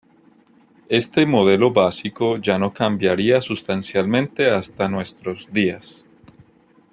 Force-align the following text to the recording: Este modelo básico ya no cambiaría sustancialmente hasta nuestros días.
Este 0.89 1.27
modelo 1.27 1.71
básico 1.71 2.37
ya 2.37 2.57
no 2.57 2.73
cambiaría 2.73 3.39
sustancialmente 3.39 4.49
hasta 4.49 4.87
nuestros 4.87 5.53
días. 5.53 6.05